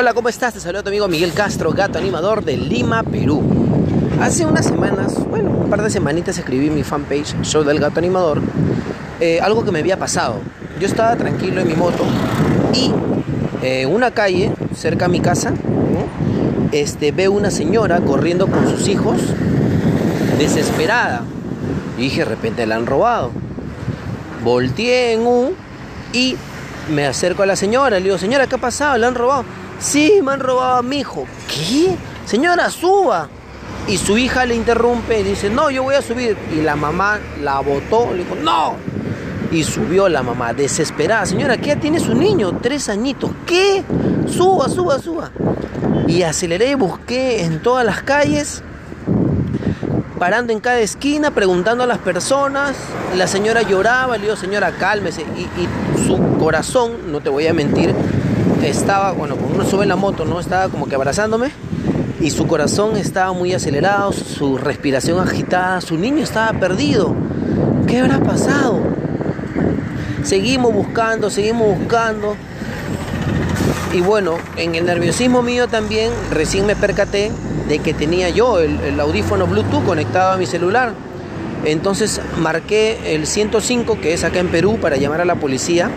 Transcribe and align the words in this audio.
Hola, 0.00 0.14
¿cómo 0.14 0.28
estás? 0.28 0.54
Te 0.54 0.60
saludo 0.60 0.84
tu 0.84 0.90
amigo 0.90 1.08
Miguel 1.08 1.32
Castro, 1.32 1.72
gato 1.72 1.98
animador 1.98 2.44
de 2.44 2.56
Lima, 2.56 3.02
Perú. 3.02 3.42
Hace 4.20 4.46
unas 4.46 4.64
semanas, 4.64 5.18
bueno, 5.28 5.50
un 5.50 5.68
par 5.68 5.82
de 5.82 5.90
semanitas 5.90 6.38
escribí 6.38 6.70
mi 6.70 6.84
fanpage, 6.84 7.34
Show 7.42 7.64
del 7.64 7.80
Gato 7.80 7.98
Animador, 7.98 8.40
eh, 9.18 9.40
algo 9.40 9.64
que 9.64 9.72
me 9.72 9.80
había 9.80 9.98
pasado. 9.98 10.36
Yo 10.78 10.86
estaba 10.86 11.16
tranquilo 11.16 11.62
en 11.62 11.66
mi 11.66 11.74
moto 11.74 12.04
y 12.72 12.92
eh, 13.60 13.86
una 13.86 14.12
calle 14.12 14.52
cerca 14.72 15.06
a 15.06 15.08
mi 15.08 15.18
casa, 15.18 15.52
este, 16.70 17.10
veo 17.10 17.32
una 17.32 17.50
señora 17.50 17.98
corriendo 18.00 18.46
con 18.46 18.70
sus 18.70 18.86
hijos, 18.86 19.20
desesperada. 20.38 21.24
Y 21.96 22.02
dije, 22.02 22.20
de 22.20 22.26
repente 22.26 22.64
la 22.66 22.76
han 22.76 22.86
robado. 22.86 23.32
Volteé 24.44 25.14
en 25.14 25.26
U 25.26 25.54
y 26.12 26.36
me 26.88 27.06
acerco 27.06 27.42
a 27.42 27.46
la 27.46 27.56
señora, 27.56 27.98
le 27.98 28.04
digo, 28.04 28.18
señora, 28.18 28.46
¿qué 28.46 28.56
ha 28.56 28.58
pasado? 28.58 28.98
¿Le 28.98 29.06
han 29.06 29.14
robado? 29.14 29.44
Sí, 29.78 30.20
me 30.22 30.32
han 30.32 30.40
robado 30.40 30.78
a 30.78 30.82
mi 30.82 30.98
hijo. 30.98 31.26
¿Qué? 31.46 31.96
Señora, 32.24 32.70
suba. 32.70 33.28
Y 33.86 33.96
su 33.96 34.18
hija 34.18 34.44
le 34.44 34.54
interrumpe 34.54 35.20
y 35.20 35.22
dice, 35.22 35.48
no, 35.48 35.70
yo 35.70 35.82
voy 35.82 35.94
a 35.94 36.02
subir. 36.02 36.36
Y 36.52 36.60
la 36.60 36.76
mamá 36.76 37.18
la 37.40 37.60
botó, 37.60 38.12
le 38.12 38.24
dijo, 38.24 38.34
no. 38.36 38.76
Y 39.50 39.64
subió 39.64 40.08
la 40.08 40.22
mamá, 40.22 40.52
desesperada. 40.52 41.24
Señora, 41.24 41.56
¿qué 41.56 41.76
tiene 41.76 42.00
su 42.00 42.14
niño? 42.14 42.58
Tres 42.60 42.88
añitos. 42.88 43.30
¿Qué? 43.46 43.82
Suba, 44.26 44.68
suba, 44.68 44.98
suba. 44.98 45.30
Y 46.06 46.22
aceleré, 46.22 46.74
busqué 46.74 47.44
en 47.44 47.62
todas 47.62 47.84
las 47.84 48.02
calles, 48.02 48.62
parando 50.18 50.52
en 50.52 50.60
cada 50.60 50.80
esquina, 50.80 51.30
preguntando 51.30 51.84
a 51.84 51.86
las 51.86 51.98
personas. 51.98 52.76
La 53.16 53.26
señora 53.26 53.62
lloraba, 53.62 54.16
le 54.16 54.24
digo, 54.24 54.36
señora, 54.36 54.72
cálmese. 54.72 55.22
Y, 55.22 55.68
su 56.06 56.18
corazón, 56.38 57.12
no 57.12 57.20
te 57.20 57.28
voy 57.28 57.46
a 57.46 57.52
mentir, 57.52 57.94
estaba, 58.62 59.12
bueno, 59.12 59.36
cuando 59.36 59.56
uno 59.56 59.64
sube 59.68 59.82
en 59.82 59.90
la 59.90 59.96
moto, 59.96 60.24
¿no? 60.24 60.40
Estaba 60.40 60.68
como 60.68 60.86
que 60.86 60.94
abrazándome 60.94 61.50
y 62.20 62.30
su 62.30 62.46
corazón 62.46 62.96
estaba 62.96 63.32
muy 63.32 63.52
acelerado, 63.52 64.12
su 64.12 64.56
respiración 64.56 65.20
agitada, 65.20 65.80
su 65.80 65.96
niño 65.96 66.22
estaba 66.22 66.58
perdido. 66.58 67.14
¿Qué 67.86 68.00
habrá 68.00 68.20
pasado? 68.20 68.80
Seguimos 70.22 70.72
buscando, 70.72 71.30
seguimos 71.30 71.78
buscando. 71.78 72.36
Y 73.92 74.00
bueno, 74.00 74.36
en 74.56 74.74
el 74.74 74.86
nerviosismo 74.86 75.42
mío 75.42 75.68
también 75.68 76.10
recién 76.30 76.66
me 76.66 76.76
percaté 76.76 77.30
de 77.68 77.78
que 77.80 77.94
tenía 77.94 78.30
yo 78.30 78.58
el, 78.58 78.98
audífono 78.98 79.46
Bluetooth 79.46 79.84
conectado 79.84 80.32
a 80.32 80.36
mi 80.36 80.46
celular. 80.46 80.92
Entonces 81.64 82.20
marqué 82.38 83.14
el 83.14 83.26
105 83.26 84.00
que 84.00 84.14
es 84.14 84.24
acá 84.24 84.38
en 84.38 84.48
Perú 84.48 84.78
para 84.80 84.96
llamar 84.96 85.20
a 85.20 85.24
la 85.24 85.34
policía 85.34 85.90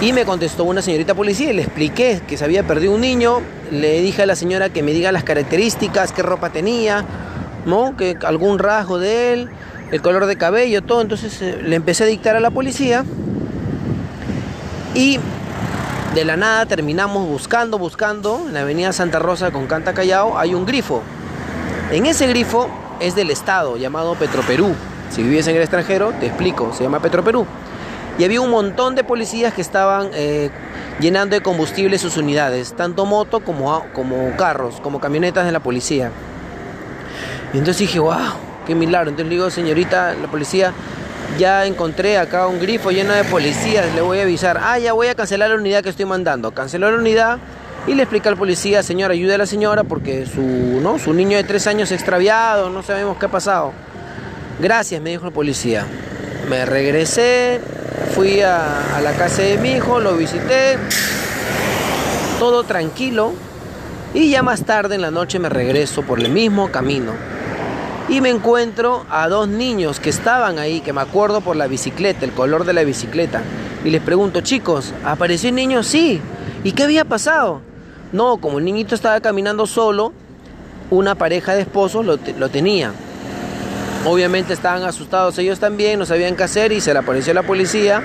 y 0.00 0.12
me 0.12 0.24
contestó 0.24 0.64
una 0.64 0.80
señorita 0.80 1.14
policía 1.14 1.50
y 1.50 1.54
le 1.54 1.62
expliqué 1.62 2.20
que 2.26 2.36
se 2.36 2.44
había 2.44 2.62
perdido 2.62 2.94
un 2.94 3.00
niño. 3.00 3.40
Le 3.70 4.00
dije 4.00 4.22
a 4.22 4.26
la 4.26 4.36
señora 4.36 4.70
que 4.70 4.82
me 4.82 4.92
diga 4.92 5.10
las 5.10 5.24
características, 5.24 6.12
qué 6.12 6.22
ropa 6.22 6.50
tenía, 6.50 7.04
¿no? 7.66 7.96
Que 7.96 8.16
algún 8.24 8.58
rasgo 8.58 8.98
de 8.98 9.32
él, 9.32 9.48
el 9.90 10.00
color 10.00 10.26
de 10.26 10.36
cabello, 10.36 10.82
todo. 10.82 11.02
Entonces 11.02 11.42
eh, 11.42 11.58
le 11.62 11.76
empecé 11.76 12.04
a 12.04 12.06
dictar 12.06 12.36
a 12.36 12.40
la 12.40 12.50
policía. 12.50 13.04
Y 14.94 15.18
de 16.14 16.24
la 16.24 16.36
nada 16.36 16.66
terminamos 16.66 17.26
buscando, 17.26 17.78
buscando. 17.78 18.42
En 18.46 18.54
la 18.54 18.60
avenida 18.60 18.92
Santa 18.92 19.18
Rosa 19.18 19.50
con 19.50 19.66
Canta 19.66 19.94
Callao 19.94 20.38
hay 20.38 20.54
un 20.54 20.66
grifo. 20.66 21.02
En 21.90 22.06
ese 22.06 22.26
grifo 22.26 22.68
es 23.00 23.14
del 23.14 23.30
Estado, 23.30 23.76
llamado 23.76 24.14
Petroperú. 24.14 24.74
Si 25.10 25.22
vivies 25.22 25.46
en 25.48 25.56
el 25.56 25.62
extranjero, 25.62 26.12
te 26.20 26.26
explico, 26.26 26.72
se 26.72 26.82
llama 26.82 27.00
Petroperú 27.00 27.46
y 28.18 28.24
había 28.24 28.40
un 28.40 28.50
montón 28.50 28.96
de 28.96 29.04
policías 29.04 29.54
que 29.54 29.62
estaban 29.62 30.10
eh, 30.12 30.50
llenando 30.98 31.36
de 31.36 31.40
combustible 31.40 31.98
sus 31.98 32.16
unidades, 32.16 32.74
tanto 32.74 33.06
moto 33.06 33.40
como, 33.40 33.84
como 33.94 34.36
carros, 34.36 34.80
como 34.82 35.00
camionetas 35.00 35.46
de 35.46 35.52
la 35.52 35.60
policía. 35.60 36.10
Y 37.54 37.58
entonces 37.58 37.78
dije, 37.78 38.00
wow, 38.00 38.16
qué 38.66 38.74
milagro. 38.74 39.10
Entonces 39.10 39.28
le 39.30 39.36
digo, 39.36 39.50
señorita, 39.50 40.14
la 40.14 40.26
policía, 40.26 40.72
ya 41.36 41.66
encontré 41.66 42.18
acá 42.18 42.46
un 42.46 42.58
grifo 42.58 42.90
lleno 42.90 43.12
de 43.12 43.24
policías, 43.24 43.94
le 43.94 44.00
voy 44.00 44.20
a 44.20 44.22
avisar, 44.22 44.58
ah, 44.62 44.78
ya 44.78 44.92
voy 44.92 45.08
a 45.08 45.14
cancelar 45.14 45.50
la 45.50 45.56
unidad 45.56 45.82
que 45.82 45.90
estoy 45.90 46.06
mandando. 46.06 46.52
Canceló 46.52 46.90
la 46.90 46.96
unidad 46.96 47.38
y 47.86 47.94
le 47.94 48.02
explica 48.02 48.28
al 48.28 48.36
policía, 48.36 48.82
señora, 48.82 49.14
ayude 49.14 49.34
a 49.34 49.38
la 49.38 49.46
señora 49.46 49.84
porque 49.84 50.26
su, 50.26 50.40
¿no? 50.40 50.98
su 50.98 51.12
niño 51.12 51.36
de 51.36 51.44
tres 51.44 51.66
años 51.66 51.92
extraviado, 51.92 52.70
no 52.70 52.82
sabemos 52.82 53.18
qué 53.18 53.26
ha 53.26 53.30
pasado. 53.30 53.72
Gracias, 54.60 55.00
me 55.00 55.10
dijo 55.10 55.26
el 55.26 55.32
policía. 55.32 55.86
Me 56.48 56.64
regresé, 56.64 57.60
fui 58.14 58.40
a, 58.40 59.00
la 59.02 59.12
casa 59.12 59.42
de 59.42 59.58
mi 59.58 59.72
hijo, 59.72 60.00
lo 60.00 60.16
visité, 60.16 60.76
todo 62.38 62.64
tranquilo. 62.64 63.32
Y 64.14 64.30
ya 64.30 64.42
más 64.42 64.64
tarde 64.64 64.94
en 64.94 65.02
la 65.02 65.10
noche 65.10 65.38
me 65.38 65.48
regreso 65.48 66.02
por 66.02 66.18
el 66.20 66.30
mismo 66.30 66.70
camino. 66.70 67.12
Y 68.08 68.22
me 68.22 68.30
encuentro 68.30 69.04
a 69.10 69.28
dos 69.28 69.48
niños 69.48 70.00
que 70.00 70.08
estaban 70.08 70.58
ahí, 70.58 70.80
que 70.80 70.94
me 70.94 71.02
acuerdo 71.02 71.42
por 71.42 71.56
la 71.56 71.66
bicicleta, 71.66 72.24
el 72.24 72.32
color 72.32 72.64
de 72.64 72.72
la 72.72 72.82
bicicleta. 72.82 73.42
Y 73.84 73.90
les 73.90 74.00
pregunto, 74.00 74.40
chicos, 74.40 74.94
¿apareció 75.04 75.50
el 75.50 75.56
niño? 75.56 75.82
Sí. 75.82 76.20
¿Y 76.64 76.72
qué 76.72 76.84
había 76.84 77.04
pasado? 77.04 77.60
No, 78.12 78.38
como 78.38 78.58
el 78.58 78.64
niñito 78.64 78.94
estaba 78.94 79.20
caminando 79.20 79.66
solo, 79.66 80.14
una 80.90 81.16
pareja 81.16 81.54
de 81.54 81.60
esposos 81.60 82.06
lo, 82.06 82.18
lo 82.38 82.48
tenía. 82.48 82.92
Obviamente 84.06 84.54
estaban 84.54 84.84
asustados 84.84 85.38
ellos 85.38 85.58
también, 85.58 85.98
no 85.98 86.06
sabían 86.06 86.34
qué 86.34 86.44
hacer 86.44 86.72
y 86.72 86.80
se 86.80 86.94
le 86.94 87.00
apareció 87.00 87.34
la 87.34 87.42
policía 87.42 88.02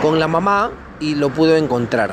con 0.00 0.18
la 0.18 0.26
mamá 0.26 0.70
y 1.00 1.16
lo 1.16 1.28
pudo 1.28 1.56
encontrar. 1.56 2.12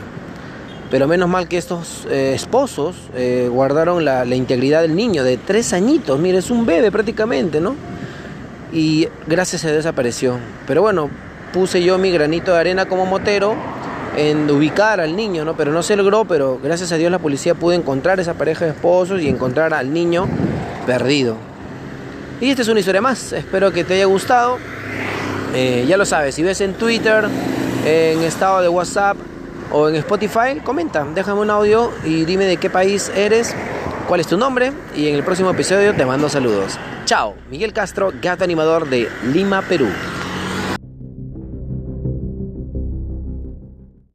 Pero 0.92 1.08
menos 1.08 1.30
mal 1.30 1.48
que 1.48 1.58
estos 1.58 2.06
eh, 2.12 2.34
esposos 2.36 2.98
eh, 3.16 3.48
guardaron 3.50 4.04
la, 4.04 4.26
integridad 4.26 4.82
del 4.82 4.94
niño 4.94 5.24
de 5.24 5.38
tres 5.38 5.72
añitos, 5.72 6.20
mire, 6.20 6.40
es 6.40 6.52
un 6.52 6.66
bebé 6.66 6.92
prácticamente, 6.92 7.62
¿no? 7.62 7.76
Y 8.74 9.08
gracias 9.26 9.64
a 9.64 9.68
Dios 9.68 9.78
desapareció. 9.78 10.38
Pero 10.68 10.82
bueno, 10.82 11.10
puse 11.54 11.82
yo 11.82 11.98
mi 11.98 12.12
granito 12.12 12.52
de 12.52 12.60
arena 12.60 12.88
como 12.88 13.06
motero 13.06 13.56
en 14.18 14.52
ubicar 14.52 15.00
al 15.00 15.16
niño, 15.16 15.46
¿no? 15.46 15.56
Pero 15.56 15.72
no 15.72 15.82
se 15.82 15.96
logró, 15.96 16.26
pero 16.26 16.60
gracias 16.62 16.92
a 16.92 16.98
Dios 16.98 17.10
la 17.10 17.20
policía 17.20 17.56
pudo 17.56 17.72
encontrar 17.72 18.20
esa 18.20 18.34
pareja 18.34 18.66
de 18.66 18.72
esposos 18.72 19.22
y 19.22 19.30
encontrar 19.30 19.74
al 19.74 19.94
niño 19.94 20.28
perdido. 20.86 21.38
Y 22.42 22.50
esta 22.50 22.64
es 22.64 22.68
una 22.68 22.82
historia 22.82 23.00
más, 23.00 23.32
espero 23.32 23.72
que 23.72 23.86
te 23.86 23.94
haya 23.94 24.06
gustado. 24.06 24.58
Eh, 25.56 25.86
ya 25.88 25.96
lo 25.96 26.06
sabes, 26.06 26.36
si 26.36 26.44
ves 26.44 26.60
en 26.60 26.74
Twitter, 26.74 27.26
en 27.86 28.22
estado 28.24 28.62
de 28.62 28.68
WhatsApp 28.68 29.16
o 29.72 29.90
en 29.90 29.96
Spotify, 29.96 30.60
comenta, 30.64 31.06
déjame 31.16 31.42
un 31.42 31.50
audio 31.50 31.92
y 32.04 32.26
dime 32.26 32.46
de 32.46 32.58
qué 32.58 32.70
país 32.70 33.12
eres, 33.16 33.56
cuál 34.08 34.20
es 34.20 34.28
tu 34.28 34.38
nombre 34.38 34.72
y 34.96 35.08
en 35.08 35.16
el 35.16 35.24
próximo 35.24 35.50
episodio 35.50 35.96
te 35.96 36.06
mando 36.06 36.30
saludos. 36.30 36.78
Chao, 37.06 37.36
Miguel 37.50 37.74
Castro, 37.74 38.12
gato 38.22 38.44
animador 38.44 38.90
de 38.90 39.10
Lima, 39.34 39.62
Perú. 39.62 39.88